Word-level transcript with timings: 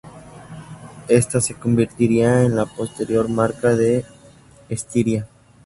Esta 1.09 1.39
se 1.41 1.53
convertiría 1.53 2.41
en 2.41 2.55
la 2.55 2.65
posterior 2.65 3.29
marca 3.29 3.75
de 3.75 4.03
Estiria. 4.67 5.27